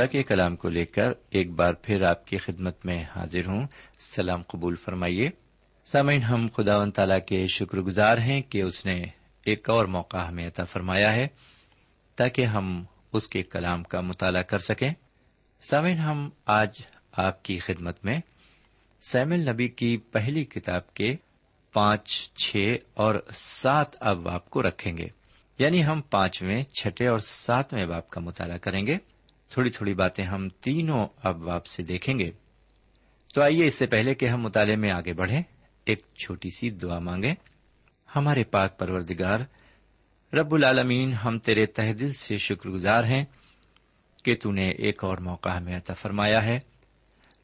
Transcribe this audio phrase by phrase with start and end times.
[0.00, 3.66] خدا کے کلام کو لے کر ایک بار پھر آپ کی خدمت میں حاضر ہوں۔
[3.98, 5.30] سلام قبول فرمائیے۔
[5.84, 9.04] سامعین، ہم خدا و تعالی کے شکر گزار ہیں کہ اس نے
[9.44, 11.28] ایک اور موقع ہمیں عطا فرمایا ہے
[12.16, 14.90] تاکہ ہم اس کے کلام کا مطالعہ کر سکیں۔
[15.62, 16.68] سامعین، ہم آج
[17.12, 18.20] آپ کی خدمت میں
[19.00, 21.16] سیمل نبی کی پہلی کتاب کے
[21.72, 25.08] پانچ، چھ اور سات ابواب کو رکھیں گے۔
[25.58, 29.09] یعنی ہم پانچویں، چھٹے اور ساتویں باپ کا مطالعہ کریں گے۔
[29.50, 32.30] تھوڑی تھوڑی باتیں ہم تینوں ابواب سے دیکھیں گے۔
[33.34, 35.42] تو آئیے اس سے پہلے کہ ہم مطالعے میں آگے بڑھیں۔
[35.84, 37.34] ایک چھوٹی سی دعا مانگیں۔
[38.16, 39.40] ہمارے پاک پروردگار،
[40.34, 43.24] رب العالمین، ہم تیرے تہ دل سے شکر گزار ہیں
[44.24, 46.60] کہ تو نے ایک اور موقع ہمیں عطا فرمایا ہے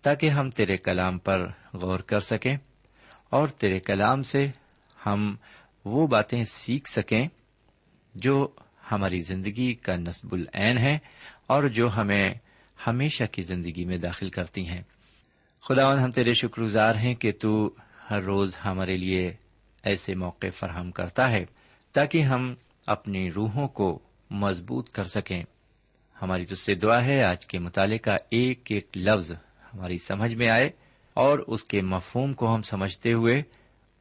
[0.02, 2.56] تاکہ ہم تیرے کلام پر غور کر سکیں
[3.30, 4.48] اور تیرے کلام سے
[5.06, 5.36] ہم
[5.84, 7.28] وہ باتیں سیکھ سکیں
[8.14, 8.48] جو
[8.92, 10.98] ہماری زندگی کا نصب العین ہے
[11.46, 12.34] اور جو ہمیں
[12.86, 14.82] ہمیشہ کی زندگی میں داخل کرتی ہیں۔
[15.68, 17.70] خدا ہم تیرے شکر گزار ہیں کہ تو
[18.10, 19.34] ہر روز ہمارے لیے
[19.82, 21.44] ایسے موقع فراہم کرتا ہے
[21.92, 22.54] تاکہ ہم
[22.86, 23.98] اپنی روحوں کو
[24.30, 25.44] مضبوط کر سکیں۔
[26.22, 29.32] ہماری تج سے دعا ہے، آج کے مطالعے کا ایک ایک لفظ
[29.74, 30.70] ہماری سمجھ میں آئے
[31.14, 33.42] اور اس کے مفہوم کو ہم سمجھتے ہوئے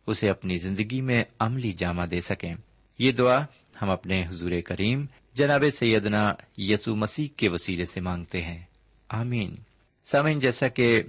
[0.08, 2.56] اسے اپنی زندگی میں عملی جامہ دے سکیں۔
[3.00, 3.46] یہ دعا
[3.82, 8.64] ہم اپنے حضور کریم جناب سیدنا یسو مسیح کے وسیلے سے مانگتے ہیں۔
[9.10, 9.56] آمین۔
[10.04, 11.04] سامعین، جیسا کہ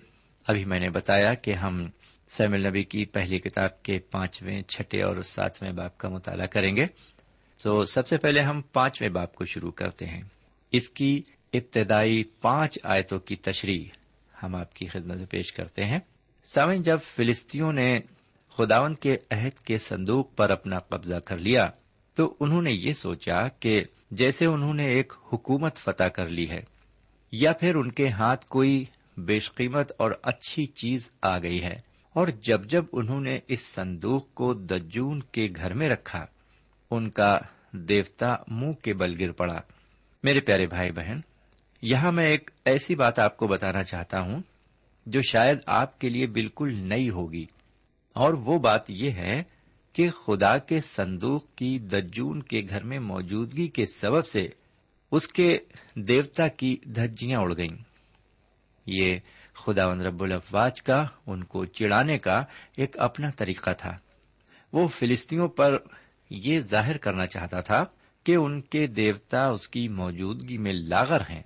[0.47, 1.87] ابھی میں نے بتایا کہ ہم
[2.27, 6.87] سیم النبی کی پہلی کتاب کے پانچویں، چھٹے اور ساتویں باپ کا مطالعہ کریں گے۔
[7.63, 10.23] تو سب سے پہلے ہم پانچویں باپ کو شروع کرتے ہیں۔
[10.73, 13.85] اس کی ابتدائی پانچ آیتوں کی تشریح
[14.43, 16.01] ہم آپ کی خدمت میں پیش کرتے ہیں۔
[16.45, 18.01] سامعین، جب فلسطینوں نے
[18.51, 21.71] خداون کے عہد کے صندوق پر اپنا قبضہ کر لیا،
[22.15, 26.61] تو انہوں نے یہ سوچا کہ جیسے انہوں نے ایک حکومت فتح کر لی ہے،
[27.33, 28.85] یا پھر ان کے ہاتھ کوئی
[29.17, 31.75] بیش قیمت اور اچھی چیز آ گئی ہے۔
[32.13, 36.27] اور جب جب انہوں نے اس صندوق کو دجون کے گھر میں رکھا،
[36.91, 37.39] ان کا
[37.73, 39.61] دیوتا منہ کے بل گر پڑا۔
[40.23, 41.21] میرے پیارے بھائی بہن،
[41.83, 44.43] یہاں میں ایک ایسی بات آپ کو بتانا چاہتا ہوں
[45.07, 47.47] جو شاید آپ کے لیے بالکل نئی ہوگی۔
[48.13, 49.43] اور وہ بات یہ ہے
[49.97, 54.49] کہ خدا کے صندوق کی دجون کے گھر میں موجودگی کے سبب سے
[55.11, 55.59] اس کے
[55.95, 57.77] دیوتا کی دھجیاں اڑ گئیں۔
[58.87, 59.19] یہ
[59.55, 62.45] خدا رب الافواج کا، ان کو چڑانے کا
[62.77, 63.99] ایک اپنا طریقہ تھا۔
[64.73, 65.79] وہ فلسطینوں پر
[66.31, 67.85] یہ ظاہر کرنا چاہتا تھا
[68.25, 71.43] کہ ان کے دیوتا اس کی موجودگی میں لاغر ہیں۔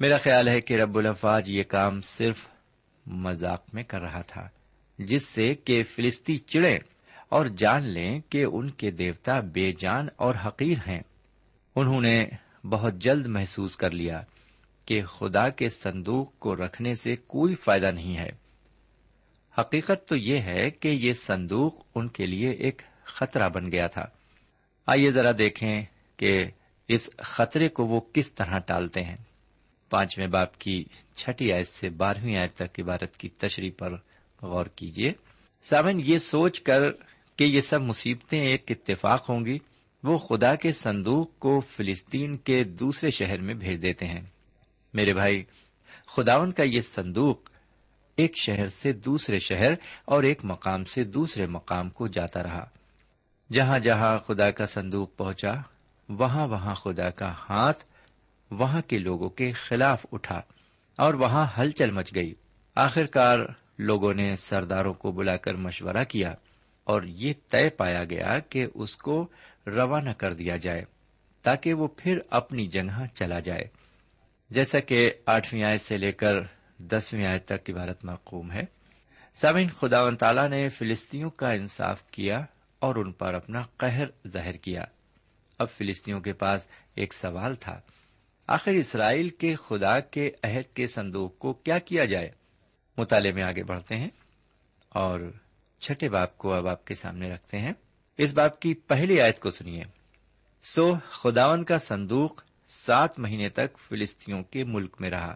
[0.00, 2.48] میرا خیال ہے کہ رب الافواج یہ کام صرف
[3.06, 4.48] مذاق میں کر رہا تھا،
[4.98, 6.78] جس سے کہ فلسطی چڑے
[7.28, 11.00] اور جان لیں کہ ان کے دیوتا بے جان اور حقیر ہیں۔
[11.76, 12.26] انہوں نے
[12.64, 14.22] بہت جلد محسوس کر لیا
[14.84, 18.30] کہ خدا کے صندوق کو رکھنے سے کوئی فائدہ نہیں ہے۔
[19.58, 24.04] حقیقت تو یہ ہے کہ یہ صندوق ان کے لیے ایک خطرہ بن گیا تھا۔
[24.86, 25.82] آئیے ذرا دیکھیں
[26.16, 26.44] کہ
[26.88, 29.16] اس خطرے کو وہ کس طرح ٹالتے ہیں۔
[29.90, 30.84] پانچویں باپ کی
[31.16, 33.96] چھٹی آیت سے بارہویں آیت تک عبارت کی تشریح پر
[34.42, 35.12] غور کیجیے۔
[35.62, 36.80] سامن یہ سوچ کر
[37.38, 39.58] کہ یہ سب مصیبتیں ایک اتفاق ہوں گی،
[40.02, 44.20] وہ خدا کے صندوق کو فلسطین کے دوسرے شہر میں بھیج دیتے ہیں۔
[44.94, 45.44] میرے بھائی
[46.06, 47.50] خداون کا یہ صندوق
[48.16, 49.72] ایک شہر سے دوسرے شہر
[50.04, 52.64] اور ایک مقام سے دوسرے مقام کو جاتا رہا۔
[53.52, 55.52] جہاں جہاں خدا کا صندوق پہنچا،
[56.08, 57.84] وہاں وہاں خدا کا ہاتھ
[58.50, 60.40] وہاں کے لوگوں کے خلاف اٹھا
[60.98, 62.34] اور وہاں ہلچل مچ گئی۔
[62.74, 63.38] آخرکار
[63.78, 66.34] لوگوں نے سرداروں کو بلا کر مشورہ کیا۔
[66.88, 69.28] اور یہ طے پایا گیا کہ اس کو
[69.66, 70.84] روانہ کر دیا جائے
[71.42, 73.64] تاکہ وہ پھر اپنی جگہ چلا جائے۔
[74.50, 76.34] جیسا کہ آٹھویں آیت سے لے کر
[76.78, 78.62] دسویں آیت تک عبارت معقوم ہے۔
[79.34, 82.44] سامعین، خدا و تعالیٰ نے فلسطینوں کا انصاف کیا
[82.78, 84.84] اور ان پر اپنا قہر ظاہر کیا۔
[85.58, 87.80] اب فلسطینوں کے پاس ایک سوال تھا،
[88.46, 92.30] آخر اسرائیل کے خدا کے عہد کے صندوق کو کیا کیا جائے؟
[92.96, 94.10] مطالعے میں آگے بڑھتے ہیں۔
[94.88, 95.20] اور
[95.80, 97.72] چھٹے باپ کو اب آپ کے سامنے رکھتے ہیں۔
[98.18, 99.84] اس باپ کی پہلی آیت کو سنیے۔
[100.62, 105.34] سو خداون کا صندوق سات مہینے تک فلسطینوں کے ملک میں رہا۔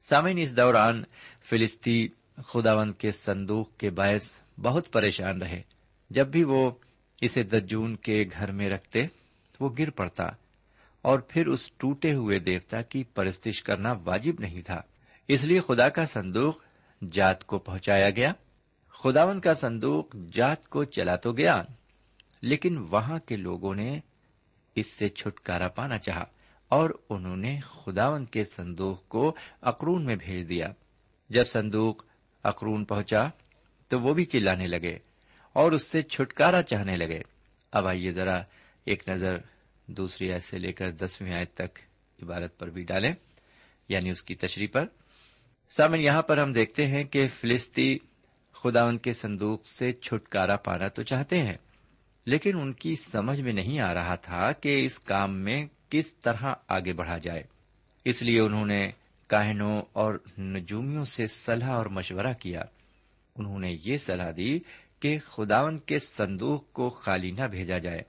[0.00, 1.04] سامعین، اس دوران
[1.42, 2.08] فلسطی
[2.46, 5.62] خداون کے صندوق کے باعث بہت پریشان رہے۔
[6.10, 6.70] جب بھی وہ
[7.20, 9.06] اسے دجون کے گھر میں رکھتے،
[9.60, 10.24] وہ گر پڑتا
[11.02, 14.82] اور پھر اس ٹوٹے ہوئے دیوتا کی پرستش کرنا واجب نہیں تھا۔
[15.28, 16.54] اس لیے خدا کا صندوق
[17.12, 18.32] جات کو پہنچایا گیا۔
[19.02, 21.62] خداون کا صندوق جات کو چلا تو گیا،
[22.42, 24.00] لیکن وہاں کے لوگوں نے
[24.74, 26.24] اس سے چھٹکارا پانا چاہا
[26.68, 30.66] اور انہوں نے خداون کے صندوق کو اقرون میں بھیج دیا۔
[31.30, 32.04] جب صندوق
[32.44, 33.28] اقرون پہنچا
[33.88, 34.98] تو وہ بھی چلانے لگے
[35.52, 37.22] اور اس سے چھٹکارا چاہنے لگے۔
[37.72, 38.42] اب آئیے ذرا
[38.84, 39.38] ایک نظر
[39.86, 41.78] دوسری آیت سے لے کر دسویں آیت تک
[42.22, 43.14] عبارت پر بھی ڈالیں
[43.88, 44.86] یعنی اس کی تشریح پر۔
[45.70, 47.98] سامن یہاں پر ہم دیکھتے ہیں کہ فلسطی
[48.62, 51.54] خدا ان کے صندوق سے چھٹکارا پانا تو چاہتے ہیں،
[52.26, 56.54] لیکن ان کی سمجھ میں نہیں آ رہا تھا کہ اس کام میں کس طرح
[56.68, 57.42] آگے بڑھا جائے۔
[58.04, 58.90] اس لیے انہوں نے
[59.26, 62.62] کاہنوں اور نجومیوں سے صلاح اور مشورہ کیا۔
[63.36, 64.58] انہوں نے یہ صلاح دی
[65.00, 68.02] کہ خداون کے صندوق کو خالی نہ بھیجا جائے۔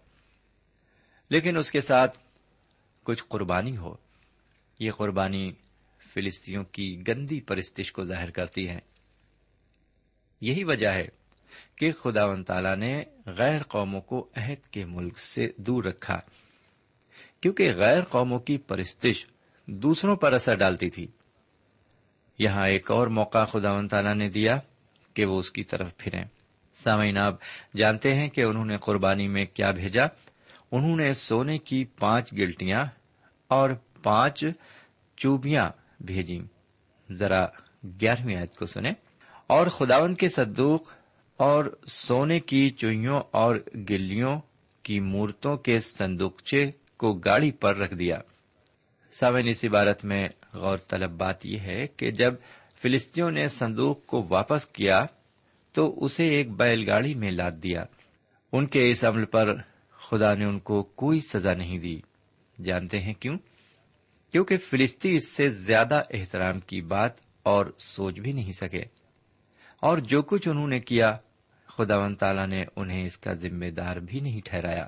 [1.29, 2.19] لیکن اس کے ساتھ
[3.03, 3.95] کچھ قربانی ہو۔
[4.79, 5.51] یہ قربانی
[6.13, 8.79] فلسطینوں کی گندی پرستش کو ظاہر کرتی ہے۔
[10.43, 11.07] یہی وجہ ہے
[11.75, 16.19] کہ خدا و تعالی نے غیر قوموں کو عہد کے ملک سے دور رکھا،
[17.41, 19.25] کیونکہ غیر قوموں کی پرستش
[19.65, 21.07] دوسروں پر اثر ڈالتی تھی۔
[22.39, 24.59] یہاں ایک اور موقع خدا و تعالی نے دیا
[25.13, 26.23] کہ وہ اس کی طرف پھریں۔
[26.75, 27.35] سامعین، آپ
[27.77, 30.05] جانتے ہیں کہ انہوں نے قربانی میں کیا بھیجا۔
[30.71, 32.85] انہوں نے سونے کی پانچ گلٹیاں
[33.47, 33.69] اور
[34.03, 34.45] پانچ
[35.17, 35.69] چوبیاں
[35.99, 36.41] بھیجی
[37.11, 37.47] ذرا
[38.01, 38.93] گیارہویں آیت کو سنیں۔
[39.53, 40.91] اور خداون کے صدوق
[41.37, 43.55] اور سونے کی چوئیوں اور
[43.89, 44.41] گلیوں
[44.83, 48.19] کی مورتوں کے صندوقچے کو گاڑی پر رکھ دیا۔
[49.11, 52.33] سامن اس عبارت میں غور طلب بات یہ ہے کہ جب
[52.81, 55.05] فلسطینوں نے صندوق کو واپس کیا
[55.73, 57.83] تو اسے ایک بیل گاڑی میں لاد دیا۔
[58.51, 59.55] ان کے اس عمل پر
[60.09, 62.01] خدا نے ان کو کوئی سزا نہیں دی۔
[62.63, 63.37] جانتے ہیں کیوں؟
[64.31, 67.11] کیونکہ فلسطی اس سے زیادہ احترام کی بات
[67.43, 69.02] اور سوچ بھی نہیں سکے۔
[69.83, 71.17] اور جو کچھ انہوں نے کیا
[71.67, 74.87] خدا و تعالیٰ نے انہیں اس کا ذمہ دار بھی نہیں ٹھہرایا۔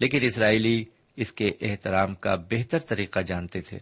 [0.00, 0.84] لیکن اسرائیلی
[1.16, 3.78] اس کے احترام کا بہتر طریقہ جانتے تھے۔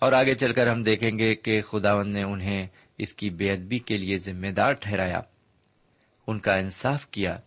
[0.00, 2.66] اور آگے چل کر ہم دیکھیں گے کہ خداون نے انہیں
[2.98, 5.20] اس کی بے ادبی کے لیے ذمہ دار ٹھہرایا۔
[6.26, 7.38] ان کا انصاف کیا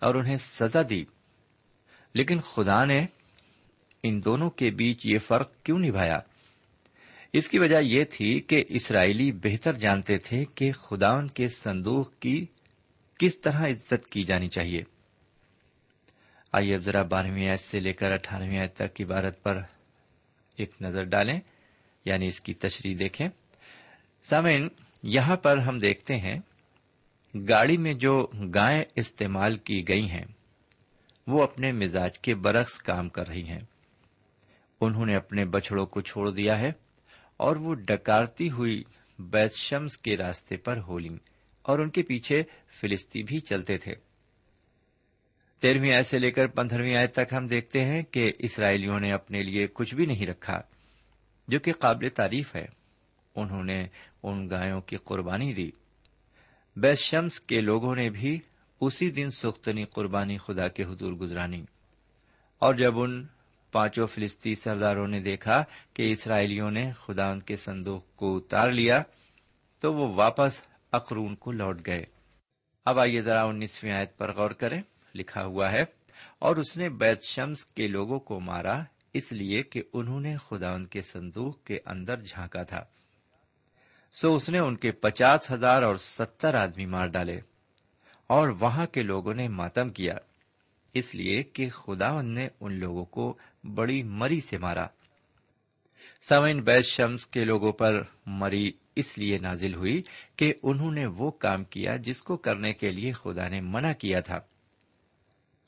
[0.00, 1.04] اور انہیں سزا دی۔
[2.14, 3.06] لیکن خدا نے
[4.02, 6.20] ان دونوں کے بیچ یہ فرق کیوں نبھایا؟
[7.32, 12.14] اس کی وجہ یہ تھی کہ اسرائیلی بہتر جانتے تھے کہ خدا ان کے سندوق
[12.14, 12.46] کی
[13.18, 14.82] کس طرح عزت کی جانی چاہیے۔
[16.52, 19.60] آئیے اب ذرا بارہویں آیت سے لے کر اٹھارہویں آیت تک عبارت پر
[20.56, 21.40] ایک نظر ڈالیں
[22.04, 23.28] یعنی اس کی تشریح دیکھیں۔
[24.22, 24.68] سامعین،
[25.02, 26.38] یہاں پر ہم دیکھتے ہیں،
[27.48, 30.24] گاڑی میں جو گائیں استعمال کی گئی ہیں،
[31.26, 33.60] وہ اپنے مزاج کے برعکس کام کر رہی ہیں۔
[34.80, 36.72] انہوں نے اپنے بچڑوں کو چھوڑ دیا ہے۔
[37.42, 38.84] اور وہ ڈکارتی ہوئی
[39.18, 41.16] بیت شمس کے راستے پر ہولی
[41.62, 42.42] اور ان کے پیچھے
[42.80, 43.94] فلسطی بھی چلتے تھے۔
[45.60, 49.42] تیرہویں آئے سے لے کر پندرہویں آئے تک ہم دیکھتے ہیں کہ اسرائیلیوں نے اپنے
[49.42, 50.62] لیے کچھ بھی نہیں رکھا،
[51.48, 52.66] جو کہ قابل تعریف ہے۔
[53.36, 53.86] انہوں نے
[54.22, 55.70] ان گایوں کی قربانی دی۔
[56.76, 58.40] بیت شمس کے لوگوں نے بھی
[58.80, 61.64] اسی دن سختنی قربانی خدا کے حضور گزرانی۔
[62.58, 63.26] اور جب ان
[63.72, 65.62] پانچوں فلسطی سرداروں نے دیکھا
[65.94, 69.02] کہ اسرائیلیوں نے خدا ان کے سندوق کو اتار لیا
[69.82, 70.60] تو وہ واپس
[70.92, 72.04] اخرون کو لوٹ گئے۔
[72.86, 74.80] اب آئیے ذرا انیسویں آیت پر غور کریں۔
[75.14, 75.84] لکھا ہوا ہے،
[76.38, 78.78] اور اس نے بیت شمس کے لوگوں کو مارا،
[79.14, 82.84] اس لیے کہ انہوں نے خدا ان کے سندوق کے اندر جھانکا تھا۔
[84.14, 87.38] سو اس نے ان کے پچاس ہزار اور ستر آدمی مار ڈالے،
[88.26, 90.16] اور وہاں کے لوگوں نے ماتم کیا۔
[90.94, 94.86] اس لیے کہ خدا ان نے ان لوگوں کو بڑی مری سے مارا۔
[96.20, 100.02] سوئن بیت شمس کے لوگوں پر مری اس لیے نازل ہوئی
[100.36, 104.20] کہ انہوں نے وہ کام کیا جس کو کرنے کے لیے خدا نے منع کیا
[104.20, 104.40] تھا۔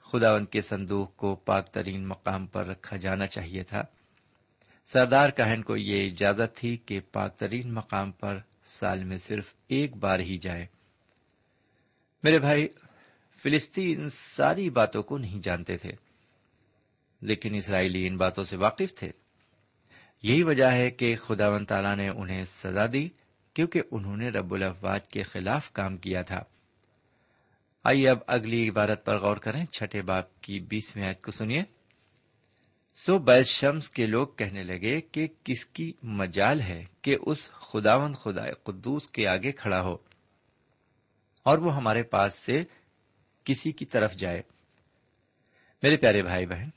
[0.04, 3.82] خدا ان کے سندوق کو پاک ترین مقام پر رکھا جانا چاہیے تھا۔
[4.86, 9.96] سردار کہن کو یہ اجازت تھی کہ پاک ترین مقام پر سال میں صرف ایک
[9.96, 10.66] بار ہی جائے۔
[12.22, 12.68] میرے بھائی،
[13.42, 15.92] فلسطین ساری باتوں کو نہیں جانتے تھے۔
[17.24, 19.10] لیکن اسرائیلی ان باتوں سے واقف تھے۔
[20.22, 23.08] یہی وجہ ہے کہ خداون تعالیٰ نے انہیں سزا دی
[23.54, 26.42] کیونکہ انہوں نے رب الافواج کے خلاف کام کیا تھا۔
[27.84, 31.62] آئیے اب اگلی عبارت پر غور کریں، چھٹے باپ کی بیسویں آیت کو سنیے۔
[32.96, 38.14] سو بیس شمس کے لوگ کہنے لگے کہ کس کی مجال ہے کہ اس خداون
[38.14, 39.96] خدا قدوس کے آگے کھڑا ہو
[41.42, 42.62] اور وہ ہمارے پاس سے
[43.44, 44.42] کسی کی طرف جائے۔
[45.82, 46.68] میرے پیارے بھائی بہن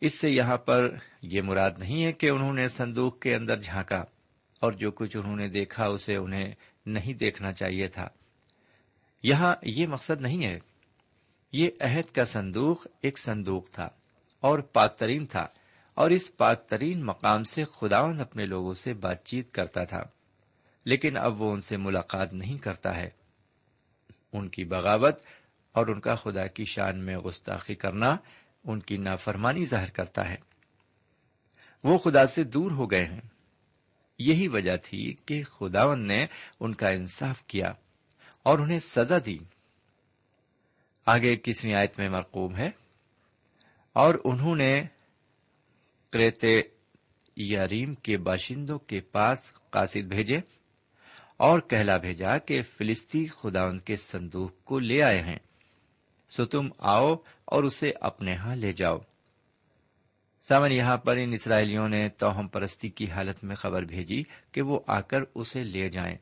[0.00, 4.04] اس سے یہاں پر یہ مراد نہیں ہے کہ انہوں نے صندوق کے اندر جھانکا
[4.60, 6.52] اور جو کچھ انہوں نے دیکھا اسے انہیں
[6.86, 8.08] نہیں دیکھنا چاہیے تھا۔
[9.22, 10.58] یہاں یہ مقصد نہیں ہے۔
[11.52, 13.88] یہ عہد کا صندوق ایک صندوق تھا
[14.40, 15.46] اور پاک ترین تھا
[15.94, 20.02] اور اس پاک ترین مقام سے خداون اپنے لوگوں سے بات چیت کرتا تھا۔
[20.84, 23.10] لیکن اب وہ ان سے ملاقات نہیں کرتا ہے۔
[24.32, 25.14] ان کی بغاوت
[25.72, 28.16] اور ان کا خدا کی شان میں گستاخی کرنا
[28.66, 30.36] ان کی نافرمانی ظاہر کرتا ہے۔
[31.84, 33.20] وہ خدا سے دور ہو گئے ہیں۔
[34.18, 36.26] یہی وجہ تھی کہ خداون نے
[36.60, 37.72] ان کا انصاف کیا
[38.42, 39.38] اور انہیں سزا دی۔
[41.06, 42.70] آگے کسویں آیت میں مرقوم ہے۔
[43.92, 44.82] اور انہوں نے
[46.10, 46.62] کریتے
[47.36, 50.40] یاریم کے باشندوں کے پاس قاصد بھیجے
[51.36, 55.38] اور کہلا بھیجا کہ فلسطی خداون کے صندوق کو لے آئے ہیں۔
[56.30, 58.98] سو تم آؤ اور اسے اپنے ہاں لے جاؤ۔
[60.42, 64.22] سامن، یہاں پر ان اسرائیلیوں نے توہم پرستی کی حالت میں خبر بھیجی
[64.52, 66.16] کہ وہ آ کر اسے لے جائیں،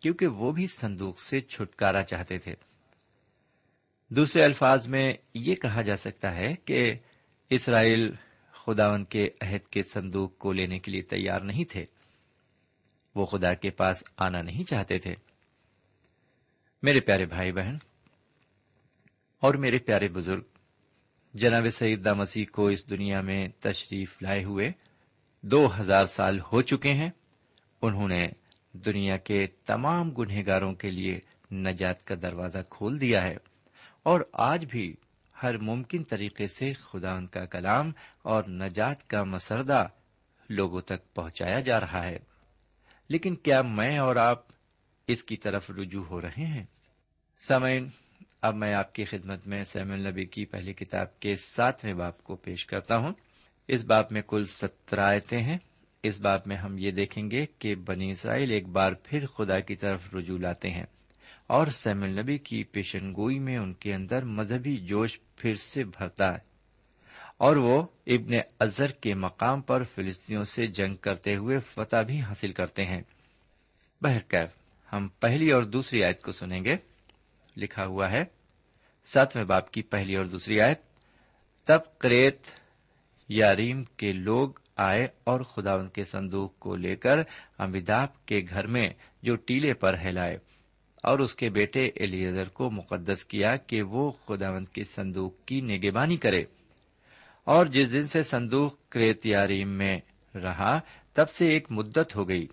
[0.00, 2.54] کیونکہ وہ بھی صندوق سے چھٹکارا چاہتے تھے۔
[4.08, 6.94] دوسرے الفاظ میں یہ کہا جا سکتا ہے کہ
[7.50, 8.12] اسرائیل
[8.52, 11.84] خداون کے عہد کے صندوق کو لینے کے لیے تیار نہیں تھے۔
[13.14, 15.14] وہ خدا کے پاس آنا نہیں چاہتے تھے۔
[16.82, 17.76] میرے پیارے بھائی بہن
[19.40, 20.42] اور میرے پیارے بزرگ
[21.34, 24.72] جناب سعید مسیح کو اس دنیا میں تشریف لائے ہوئے
[25.42, 27.10] دو ہزار سال ہو چکے ہیں۔
[27.82, 28.28] انہوں نے
[28.72, 31.20] دنیا کے تمام گنہگاروں کے لیے
[31.52, 33.36] نجات کا دروازہ کھول دیا ہے۔
[34.02, 34.94] اور آج بھی
[35.42, 39.88] ہر ممکن طریقے سے خدا ان کا کلام اور نجات کا مسردہ
[40.48, 42.18] لوگوں تک پہنچایا جا رہا ہے۔
[43.08, 44.42] لیکن کیا میں اور آپ
[45.06, 46.64] اس کی طرف رجوع ہو رہے ہیں؟
[47.40, 47.88] سمعین
[48.44, 52.36] اب میں آپ کی خدمت میں سیم النبی کی پہلی کتاب کے ساتویں باپ کو
[52.36, 53.12] پیش کرتا ہوں۔
[53.68, 55.58] اس باپ میں کل سترہ آیتیں ہیں۔
[56.02, 59.76] اس بات میں ہم یہ دیکھیں گے کہ بنی اسرائیل ایک بار پھر خدا کی
[59.76, 60.84] طرف رجوع لاتے ہیں
[61.46, 66.32] اور سیم النبی کی پیشن گوئی میں ان کے اندر مذہبی جوش پھر سے بھرتا
[66.32, 66.38] ہے۔
[67.38, 72.52] اور وہ ابن ازر کے مقام پر فلسطینوں سے جنگ کرتے ہوئے فتح بھی حاصل
[72.52, 73.02] کرتے ہیں۔
[74.00, 74.48] بہرکیف،
[74.92, 76.76] ہم پہلی اور دوسری آیت کو سنیں گے۔
[77.56, 78.24] لکھا ہوا ہے۔
[79.04, 80.80] ساتویں باپ کی پہلی اور دوسری آیت۔
[81.64, 82.38] تب کریت
[83.28, 87.18] یاریم کے لوگ آئے اور خدا ان کے صندوق کو لے کر
[87.58, 88.90] امیداب کے گھر میں
[89.22, 90.38] جو ٹیلے پر ہلائے
[91.02, 96.16] اور اس کے بیٹے ایلیزر کو مقدس کیا کہ وہ خداوند کے صندوق کی نگبانی
[96.16, 96.44] کرے۔
[97.44, 100.00] اور جس دن سے صندوق کریت یاریم میں
[100.34, 100.80] رہا،
[101.12, 102.46] تب سے ایک مدت ہو گئی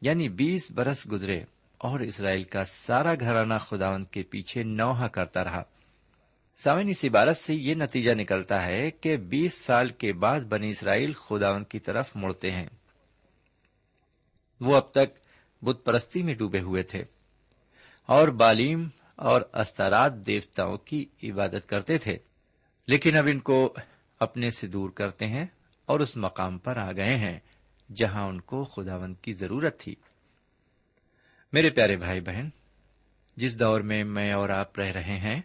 [0.00, 1.44] یعنی بیس برس گزرے۔
[1.80, 5.62] اور اسرائیل کا سارا گھرانہ خداوند کے پیچھے نوحہ کرتا رہا۔
[6.56, 11.12] سامن اس عبارت سے یہ نتیجہ نکلتا ہے کہ بیس سال کے بعد بنی اسرائیل
[11.12, 12.66] خداون کی طرف مڑتے ہیں۔
[14.60, 15.18] وہ اب تک
[15.62, 17.02] بت پرستی میں ڈوبے ہوئے تھے
[18.06, 22.18] اور بالیم اور استارات دیوتاؤں کی عبادت کرتے تھے۔
[22.86, 23.74] لیکن اب ان کو
[24.20, 25.46] اپنے سے دور کرتے ہیں
[25.86, 27.38] اور اس مقام پر آ گئے ہیں
[27.96, 29.94] جہاں ان کو خداون کی ضرورت تھی۔
[31.52, 32.48] میرے پیارے بھائی بہن،
[33.36, 35.40] جس دور میں میں اور آپ رہ رہے ہیں،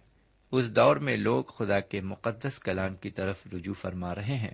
[0.52, 4.54] اس دور میں لوگ خدا کے مقدس کلام کی طرف رجوع فرما رہے ہیں۔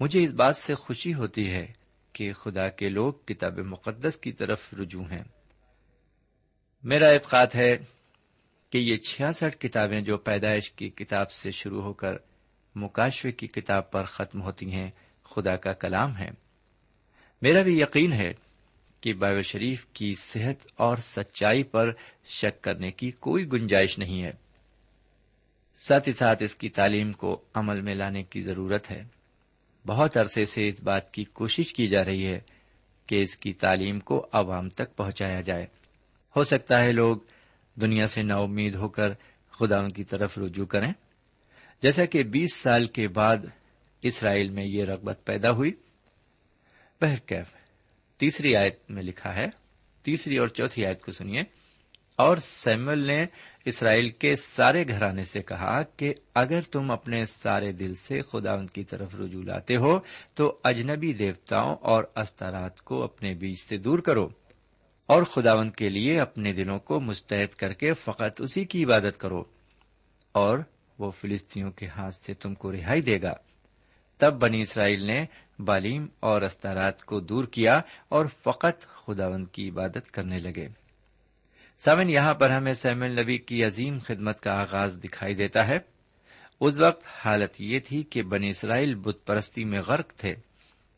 [0.00, 1.72] مجھے اس بات سے خوشی ہوتی ہے
[2.12, 5.24] کہ خدا کے لوگ کتاب مقدس کی طرف رجوع ہیں۔
[6.82, 7.78] میرا اعتقاد ہے
[8.70, 12.12] کہ یہ چھیاسٹھ کتابیں جو پیدائش کی کتاب سے شروع ہو کر
[12.74, 14.90] مکاشوے کی کتاب پر ختم ہوتی ہیں،
[15.22, 16.30] خدا کا کلام ہے۔
[17.42, 18.32] میرا بھی یقین ہے
[19.02, 21.92] کہ بائبل شریف کی صحت اور سچائی پر
[22.24, 24.32] شک کرنے کی کوئی گنجائش نہیں ہے۔
[25.78, 29.04] ساتھ ہی ساتھ اس کی تعلیم کو عمل میں لانے کی ضرورت ہے۔
[29.86, 32.40] بہت عرصے سے اس بات کی کوشش کی جا رہی ہے
[33.06, 35.66] کہ اس کی تعلیم کو عوام تک پہنچایا جائے۔
[36.36, 37.16] ہو سکتا ہے لوگ
[37.74, 39.12] دنیا سے نا امید ہو کر
[39.50, 40.92] خدا ان کی طرف رجوع کریں۔
[41.82, 43.36] جیسا کہ بیس سال کے بعد
[44.02, 45.72] اسرائیل میں یہ رغبت پیدا ہوئی۔
[47.00, 47.61] بہرکیف۔
[48.22, 49.46] تیسری آیت میں لکھا ہے،
[50.02, 51.42] تیسری اور چوتھی آیت کو سنیے۔
[52.16, 53.26] اور سیمل نے
[53.64, 58.66] اسرائیل کے سارے گھرانے سے کہا کہ اگر تم اپنے سارے دل سے خدا ان
[58.66, 59.98] کی طرف رجوع لاتے ہو،
[60.34, 64.28] تو اجنبی دیوتاؤں اور استارات کو اپنے بیچ سے دور کرو۔
[65.06, 69.44] اور خداون کے لیے اپنے دنوں کو مستعد کر کے فقط اسی کی عبادت کرو۔
[70.32, 70.58] اور
[70.98, 73.34] وہ فلسطینوں کے ہاتھ سے تم کو رہائی دے گا۔
[74.22, 75.24] تب بنی اسرائیل نے
[75.58, 80.68] بالیم اور استارات کو دور کیا اور فقط خداون کی عبادت کرنے لگے۔
[81.78, 85.78] سمن یہاں پر ہمیں سیم النبی کی عظیم خدمت کا آغاز دکھائی دیتا ہے۔
[86.60, 90.34] اس وقت حالت یہ تھی کہ بنی اسرائیل بت پرستی میں غرق تھے۔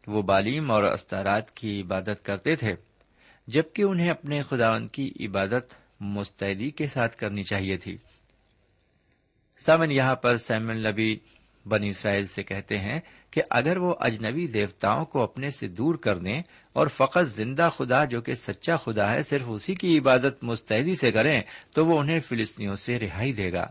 [0.06, 2.74] وہ بالیم اور استارات کی عبادت کرتے تھے،
[3.46, 7.96] جبکہ انہیں اپنے خداون کی عبادت مستعدی کے ساتھ کرنی چاہیے تھی۔
[9.58, 11.18] سامن، یہاں پر سیم النبی
[11.66, 13.00] بنی اسرائیل سے کہتے ہیں
[13.31, 18.05] کہ اگر وہ اجنبی دیوتاؤں کو اپنے سے دور کر دیں اور فقط زندہ خدا
[18.05, 21.40] جو کہ سچا خدا ہے صرف اسی کی عبادت مستعدی سے کریں،
[21.74, 23.70] تو وہ انہیں فلسطینوں سے رہائی دے گا۔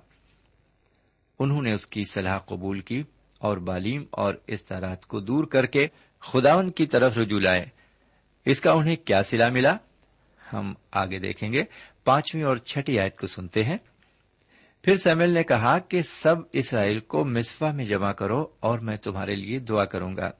[1.40, 3.04] انہوں نے اس کی صلاح قبول کی
[3.40, 5.88] اور بالیم اور استارات کو دور کر کے
[6.20, 7.66] خداون کی طرف رجوع لائے۔
[8.46, 9.78] اس کا انہیں کیا سلا ملا؟
[10.54, 11.64] ہم آگے دیکھیں گے۔
[12.04, 13.78] پانچویں اور چھٹی آیت کو سنتے ہیں۔
[14.84, 19.36] پھر سیمل نے کہا کہ سب اسرائیل کو مسفا میں جمع کرو اور میں تمہارے
[19.36, 20.32] لیے دعا کروں گا۔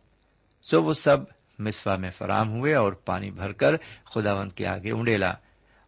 [0.62, 1.18] سو وہ سب
[1.60, 5.34] مسفا میں فراہم ہوئے اور پانی بھر کر خداوند کے آگے اونڈیلا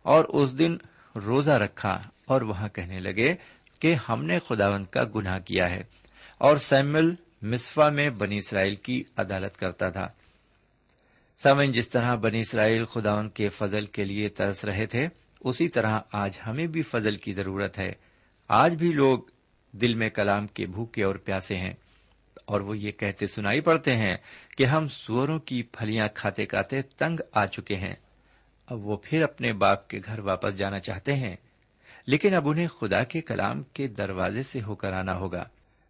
[0.02, 0.78] اور اس دن
[1.16, 3.36] روزہ رکھا اور وہاں کہنے لگے
[3.80, 5.84] کہ ہم نے خداوند کا گناہ کیا ہے
[6.38, 10.08] اور سیمل مسفا میں بنی اسرائیل کی عدالت کرتا تھا۔
[11.38, 15.08] سامن جس طرح بنی اسرائیل خداون کے فضل کے لیے ترس رہے تھے،
[15.40, 18.05] اسی طرح آج ہمیں بھی فضل کی ضرورت ہے۔
[18.48, 19.20] آج بھی لوگ
[19.72, 21.74] دل میں کلام کے بھوکے اور پیاسے ہیں
[22.46, 24.18] اور وہ یہ کہتے سنائی پڑتے ہیں
[24.58, 27.94] کہ ہم سوروں کی پھلیاں کھاتے کھاتے تنگ آ چکے ہیں۔
[28.66, 31.36] اب وہ پھر اپنے باپ کے گھر واپس جانا چاہتے ہیں۔
[32.08, 35.44] لیکن اب انہیں خدا کے کلام کے دروازے سے ہو کر آنا ہوگا۔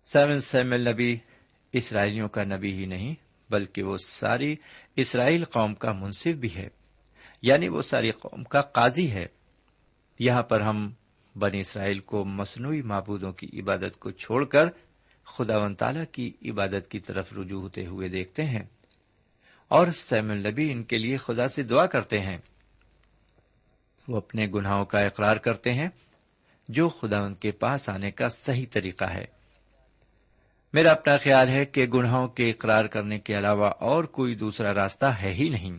[0.06, 1.18] سیون سیمل نبی
[1.74, 3.16] اسرائیلیوں کا نبی ہی نہیں،
[3.50, 4.56] بلکہ وہ ساری
[4.96, 6.68] اسرائیل قوم کا منصف بھی ہے۔
[7.42, 9.26] یعنی وہ ساری قوم کا قاضی ہے۔
[10.20, 10.94] یہاں پر ہم
[11.36, 14.66] بنی اسرائیل کو مصنوعی معبودوں کی عبادت کو چھوڑ کر
[15.24, 18.64] خدا و تعالی کی عبادت کی طرف رجوع ہوتے ہوئے دیکھتے ہیں
[19.68, 22.38] اور سیم النبی ان کے لیے خدا سے دعا کرتے ہیں۔
[24.08, 25.90] وہ اپنے گناہوں کا اقرار کرتے ہیں،
[26.68, 29.26] جو خدا ان کے پاس آنے کا صحیح طریقہ ہے۔
[30.74, 35.06] میرا اپنا خیال ہے کہ گناہوں کے اقرار کرنے کے علاوہ اور کوئی دوسرا راستہ
[35.06, 35.78] ہے ہی نہیں۔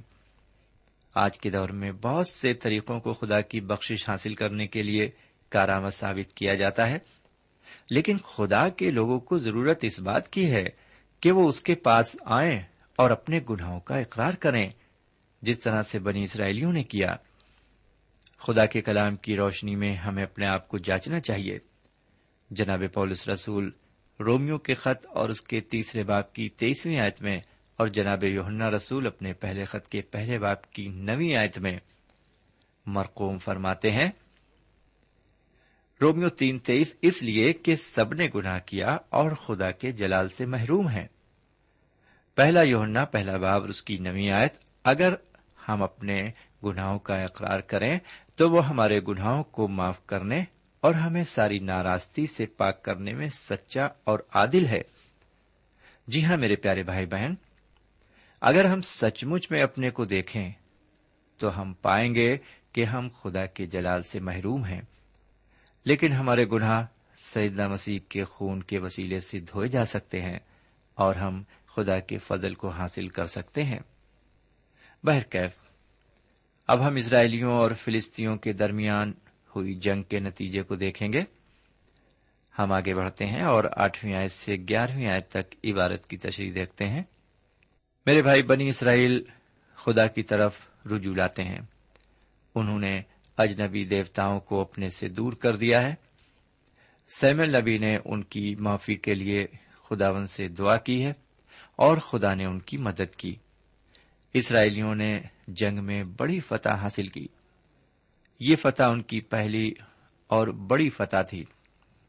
[1.15, 5.11] آج کے دور میں بہت سے طریقوں کو خدا کی بخشش حاصل کرنے کے لیے
[5.49, 6.99] کارآمد ثابت کیا جاتا ہے۔
[7.91, 10.65] لیکن خدا کے لوگوں کو ضرورت اس بات کی ہے
[11.21, 12.61] کہ وہ اس کے پاس آئیں
[12.97, 14.71] اور اپنے گناہوں کا اقرار کریں،
[15.43, 17.17] جس طرح سے بنی اسرائیلیوں نے کیا۔
[18.39, 21.59] خدا کے کلام کی روشنی میں ہمیں اپنے آپ کو جانچنا چاہیے۔
[22.51, 23.71] جناب پولس رسول
[24.21, 27.41] رومیو کے خط اور اس کے تیسرے باپ کی تیئیسویں آیت میں
[27.77, 31.79] اور جناب یوہنا رسول اپنے پہلے خط کے پہلے باپ کی نویں آیت میں
[32.87, 34.11] مرقوم فرماتے ہیں
[36.03, 40.47] رومیو تین تیئیس اس لیے کہ سب نے گناہ کیا اور خدا کے جلال سے
[40.47, 41.07] محروم ہیں۔
[42.35, 44.55] پہلا یوہنا پہلا باب اس کی نویں آیت۔
[44.85, 45.15] اگر
[45.69, 46.31] ہم اپنے
[46.65, 47.99] گناہوں کا اقرار کریں
[48.35, 50.45] تو وہ ہمارے گناہوں کو معاف کرنے
[50.81, 54.83] اور ہمیں ساری ناراستی سے پاک کرنے میں سچا اور عادل ہے۔
[56.09, 57.35] جی ہاں میرے پیارے بھائی بہن،
[58.41, 60.53] اگر ہم سچ مچ میں اپنے کو دیکھیں
[61.37, 62.37] تو ہم پائیں گے
[62.73, 64.81] کہ ہم خدا کے جلال سے محروم ہیں۔
[65.87, 70.39] لیکن ہمارے گناہ سیدنا مسیح کے خون کے وسیلے سے دھوئے جا سکتے ہیں
[70.95, 73.79] اور ہم خدا کے فضل کو حاصل کر سکتے ہیں۔
[75.05, 75.51] بہرکیف،
[76.67, 79.13] اب ہم اسرائیلیوں اور فلسطینوں کے درمیان
[79.57, 81.23] ہوئی جنگ کے نتیجے کو دیکھیں گے۔
[82.59, 86.87] ہم آگے بڑھتے ہیں اور آٹھویں آیت سے گیارہویں آیت تک عبارت کی تشریح دیکھتے
[86.87, 87.03] ہیں۔
[88.07, 89.25] میرے بھائی بنی اسرائیل
[89.75, 91.61] خدا کی طرف رجوع لاتے ہیں۔
[92.55, 93.03] انہوں نے
[93.37, 95.95] اجنبی دیوتاؤں کو اپنے سے دور کر دیا ہے۔
[97.09, 99.47] سیمل نبی نے ان کی معافی کے لیے
[99.91, 101.13] خداون سے دعا کی ہے
[101.77, 103.37] اور خدا نے ان کی مدد کی۔
[104.35, 107.27] اسرائیلیوں نے جنگ میں بڑی فتح حاصل کی۔
[108.41, 109.73] یہ فتح ان کی پہلی
[110.27, 111.45] اور بڑی فتح تھی،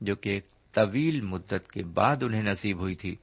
[0.01, 3.15] جو کہ ایک طویل مدت کے بعد انہیں نصیب ہوئی تھی۔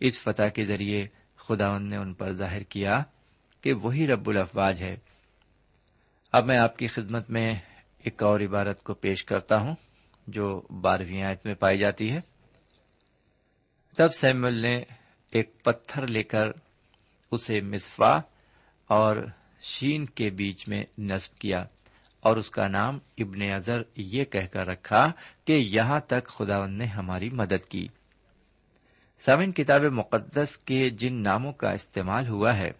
[0.00, 3.02] اس فتح کے ذریعے خداون نے ان پر ظاہر کیا
[3.60, 4.96] کہ وہی رب الافواج ہے
[6.32, 7.54] اب میں آپ کی خدمت میں
[7.98, 9.74] ایک اور عبارت کو پیش کرتا ہوں،
[10.26, 12.20] جو بارہویں آیت میں پائی جاتی ہے۔
[13.96, 14.82] تب سیمل نے
[15.30, 16.46] ایک پتھر لے کر
[17.30, 18.20] اسے مسفا
[18.86, 19.16] اور
[19.62, 21.64] شین کے بیچ میں نصب کیا
[22.20, 25.12] اور اس کا نام ابن اظہر یہ کہہ کر رکھا
[25.44, 27.88] کہ یہاں تک خداون نے ہماری مدد کی۔
[29.18, 32.70] سامن کتاب مقدس کے جن ناموں کا استعمال ہوا ہے،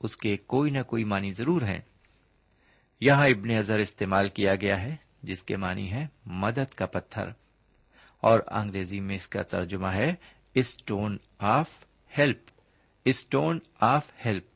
[0.00, 1.80] اس کے کوئی نہ کوئی معنی ضرور ہیں۔
[3.00, 7.24] یہاں ابن اظہر استعمال کیا گیا ہے، جس کے معنی ہے مدد کا پتھر۔
[8.20, 10.14] اور انگریزی میں اس کا ترجمہ ہے
[10.54, 11.70] stone of
[12.18, 12.38] help
[13.04, 14.46] stone of help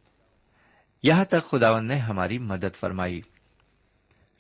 [1.02, 3.20] یہاں تک خداون نے ہماری مدد فرمائی۔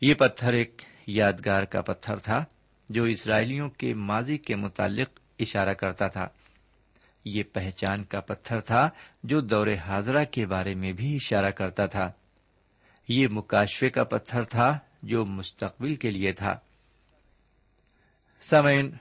[0.00, 2.44] یہ پتھر ایک یادگار کا پتھر تھا،
[2.88, 6.28] جو اسرائیلیوں کے ماضی کے متعلق اشارہ کرتا تھا۔
[7.24, 8.90] یہ پہچان کا پتھر تھا،
[9.22, 12.12] جو دور حاضرہ کے بارے میں بھی اشارہ کرتا تھا۔
[13.08, 16.58] یہ مکاشفے کا پتھر تھا جو مستقبل کے لیے تھا۔
[18.40, 18.92] سمعین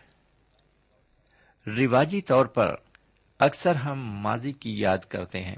[1.68, 2.76] رواجی طور پر
[3.40, 5.56] اکثر ہم ماضی کی یاد کرتے ہیں۔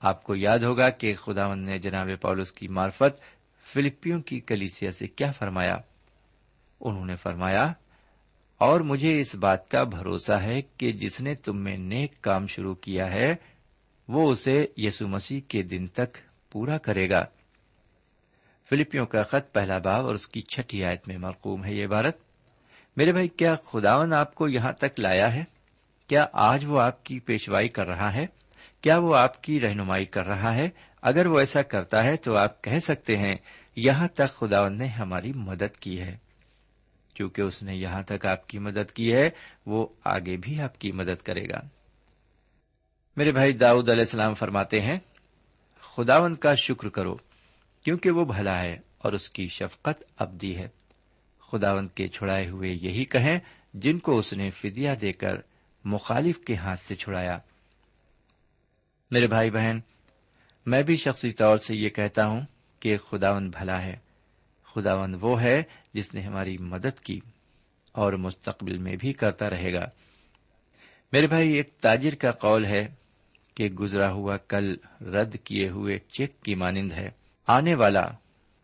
[0.00, 3.20] آپ کو یاد ہوگا کہ خدا نے جناب پولس کی مارفت
[3.60, 5.76] فلپیوں کی کلیسیا سے کیا فرمایا۔
[6.80, 7.72] انہوں نے فرمایا،
[8.58, 12.74] اور مجھے اس بات کا بھروسہ ہے کہ جس نے تم میں نیک کام شروع
[12.74, 13.34] کیا ہے،
[14.08, 16.18] وہ اسے یسو مسیح کے دن تک
[16.54, 17.24] پورا کرے گا۔
[18.70, 22.16] فلپیوں کا خط پہلا باب اور اس کی چھٹی آیت میں مرقوم ہے یہ عبارت۔
[22.96, 25.44] میرے بھائی، کیا خداون آپ کو یہاں تک لایا ہے؟
[26.06, 28.26] کیا آج وہ آپ کی پیشوائی کر رہا ہے؟
[28.80, 30.68] کیا وہ آپ کی رہنمائی کر رہا ہے؟
[31.02, 33.36] اگر وہ ایسا کرتا ہے تو آپ کہہ سکتے ہیں،
[33.76, 36.16] یہاں تک خداون نے ہماری مدد کی ہے۔
[37.14, 39.30] کیونکہ اس نے یہاں تک آپ کی مدد کی ہے،
[39.66, 41.60] وہ آگے بھی آپ کی مدد کرے گا۔
[43.16, 44.98] میرے بھائی، داؤد علیہ السلام فرماتے ہیں
[45.96, 47.16] خداون کا شکر کرو،
[47.84, 50.68] کیونکہ وہ بھلا ہے اور اس کی شفقت ابدی ہے۔
[51.38, 53.38] خداون کے چھڑائے ہوئے یہی کہیں
[53.74, 55.34] جن کو اس نے فدیا دے کر
[55.84, 57.38] مخالف کے ہاتھ سے چھڑایا۔
[59.10, 59.78] میرے بھائی بہن،
[60.66, 62.40] میں بھی شخصی طور سے یہ کہتا ہوں
[62.80, 63.96] کہ خداون بھلا ہے۔
[64.64, 65.62] خداون وہ ہے
[65.94, 67.20] جس نے ہماری مدد کی
[67.92, 69.84] اور مستقبل میں بھی کرتا رہے گا۔
[71.12, 73.03] میرے بھائی، ایک تاجر کا قول ہے
[73.54, 77.10] کہ گزرا ہوا کل رد کیے ہوئے چیک کی مانند ہے۔
[77.46, 78.06] آنے والا،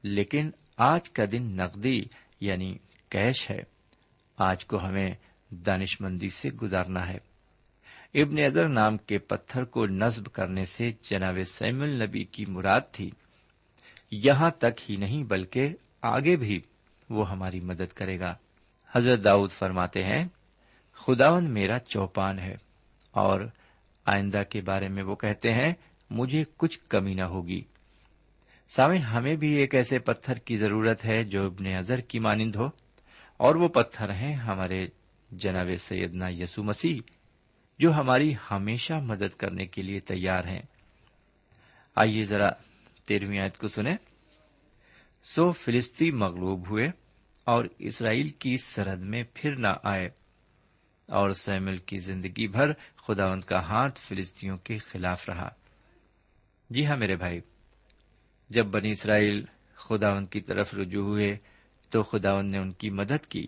[0.03, 2.05] لیکن آج کا دن نقدی
[2.40, 3.61] یعنی کیش ہے۔
[4.37, 5.14] آج کو ہمیں
[5.50, 7.18] دانش مندی سے گزارنا ہے۔
[8.14, 13.11] ابن اظہر نام کے پتھر کو نصب کرنے سے جناب سیم النبی کی مراد تھی۔
[14.11, 16.61] یہاں تک ہی نہیں، بلکہ آگے بھی
[17.11, 18.35] وہ ہماری مدد کرے گا۔
[18.92, 20.29] حضرت داؤد فرماتے ہیں
[20.92, 22.57] خداون میرا چوپان ہے
[23.11, 23.40] اور
[24.12, 25.72] آئندہ کے بارے میں وہ کہتے ہیں،
[26.10, 27.62] مجھے کچھ کمی نہ ہوگی۔
[28.70, 32.66] سامن ہمیں بھی ایک ایسے پتھر کی ضرورت ہے جو ابن اظہر کی مانند ہو،
[33.40, 34.86] اور وہ پتھر ہیں ہمارے
[35.30, 37.00] جناب سیدنا یسو مسیح،
[37.78, 40.62] جو ہماری ہمیشہ مدد کرنے کے لیے تیار ہیں۔
[41.96, 42.50] آئیے ذرا
[43.06, 43.96] تیرہویں آیت کو سنیں۔
[45.24, 46.88] سو فلسطی مغلوب ہوئے
[47.46, 50.08] اور اسرائیل کی سرحد میں پھر نہ آئے،
[51.08, 52.72] اور سیمل کی زندگی بھر
[53.06, 55.48] خداوند کا ہاتھ فلسطینوں کے خلاف رہا۔
[56.70, 57.40] جی ہاں میرے بھائی،
[58.50, 61.36] جب بنی اسرائیل خداوند کی طرف رجوع ہوئے
[61.90, 63.46] تو خداوند نے ان کی مدد کی۔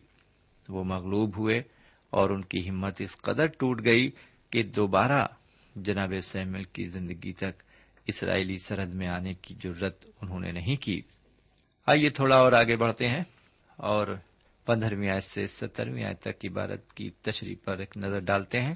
[0.68, 1.62] وہ مغلوب ہوئے
[2.10, 4.10] اور ان کی ہمت اس قدر ٹوٹ گئی
[4.50, 5.26] کہ دوبارہ
[5.76, 7.62] جناب سیمل کی زندگی تک
[8.06, 11.02] اسرائیلی سرحد میں آنے کی ضرورت انہوں نے نہیں کی۔
[11.86, 13.24] آئیے تھوڑا اور آگے بڑھتے ہیں
[13.76, 14.06] اور
[14.64, 18.74] پندرہویں آیت سے سترویں آیت تک عبارت کی تشریح پر ایک نظر ڈالتے ہیں۔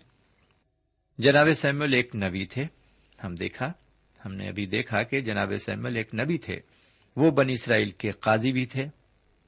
[1.19, 2.67] جناب سیمل ایک نبی تھے۔
[3.25, 3.73] ہم دیکھا،
[4.25, 6.61] ہم نے ابھی دیکھا کہ جناب سیمل ایک نبی تھے۔
[7.17, 8.87] وہ بنی اسرائیل کے قاضی بھی تھے۔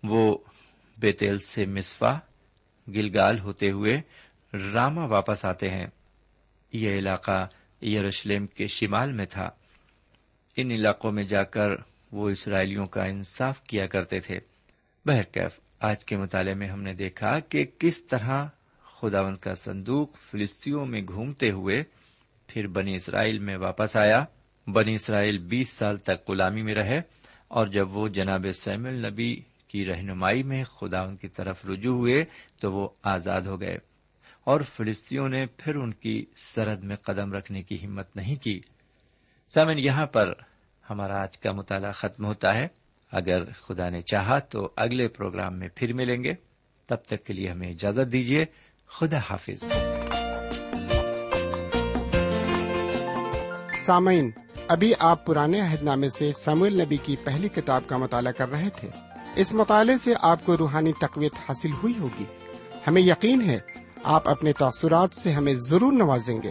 [0.03, 0.39] وہ
[0.99, 2.19] بیتیل سے مصفا
[2.89, 4.01] گلگال ہوتے ہوئے
[4.73, 5.87] راما واپس آتے ہیں۔
[6.73, 7.49] یہ علاقہ
[7.83, 9.51] یروشلم کے شمال میں تھا۔
[10.57, 11.71] ان علاقوں میں جا کر
[12.13, 14.41] وہ اسرائیلیوں کا انصاف کیا کرتے تھے۔
[15.05, 18.47] بہرکیف، آج کے مطالعے میں ہم نے دیکھا کہ کس طرح
[19.01, 21.83] خداون کا صندوق فلسطینوں میں گھومتے ہوئے
[22.47, 24.25] پھر بنی اسرائیل میں واپس آیا۔
[24.67, 27.01] بنی اسرائیل بیس سال تک غلامی میں رہے
[27.49, 32.25] اور جب وہ جناب سیمل نبی کی رہنمائی میں خدا ان کی طرف رجوع ہوئے
[32.61, 33.79] تو وہ آزاد ہو گئے
[34.45, 38.61] اور فلسطینوں نے پھر ان کی سرحد میں قدم رکھنے کی ہمت نہیں کی۔
[39.49, 40.33] سامن یہاں پر
[40.91, 42.69] ہمارا آج کا مطالعہ ختم ہوتا ہے۔
[43.13, 46.35] اگر خدا نے چاہا تو اگلے پروگرام میں پھر ملیں گے۔
[46.87, 48.45] تب تک کے لیے ہمیں اجازت دیجیے
[48.91, 49.73] خدا حافظ
[53.81, 54.31] سامعین،
[54.69, 58.69] ابھی آپ پرانے عہد نامے سے سمول نبی کی پہلی کتاب کا مطالعہ کر رہے
[58.77, 58.89] تھے۔
[59.37, 62.25] اس مطالعے سے آپ کو روحانی تقویت حاصل ہوئی ہوگی۔
[62.87, 63.59] ہمیں یقین ہے،
[64.03, 66.51] آپ اپنے تاثرات سے ہمیں ضرور نوازیں گے۔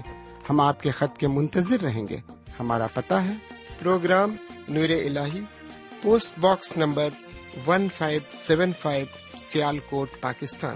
[0.49, 2.17] ہم آپ کے خط کے منتظر رہیں گے۔
[2.59, 3.33] ہمارا پتہ ہے۔
[3.79, 4.35] پروگرام
[4.69, 5.17] نور ال
[6.01, 7.09] post box number
[7.67, 9.05] one five seven five
[9.79, 10.75] Sialkot, Pakistan.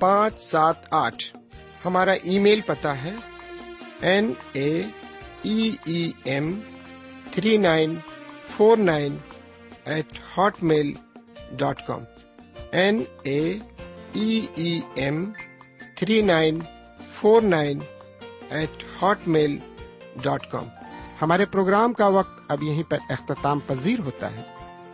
[0.00, 1.36] پانچ سات آٹھ۔
[1.84, 3.12] ہمارا ای میل پتا ہے۔
[4.00, 4.82] N A
[5.42, 6.60] E M
[7.32, 7.94] three nine
[8.44, 9.16] four nine
[9.84, 10.06] eight
[10.62, 10.92] hotmail
[11.52, 12.00] dot com.
[12.72, 13.58] N A
[14.12, 15.30] E M
[15.96, 16.60] three nine
[17.10, 17.78] four nine
[18.50, 18.84] eight
[19.28, 19.58] hotmail
[20.22, 20.64] dot com.
[21.22, 24.42] ہمارے programme کا وقت اب یہیں پر اختتام پذیر ہوتا ہے۔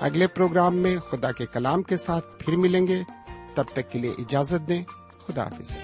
[0.01, 3.03] اگلے پروگرام میں خدا کے کلام کے ساتھ پھر ملیں گے۔
[3.57, 4.85] تب تک کے لیے اجازت دیں۔
[5.27, 5.77] خدا حافظ۔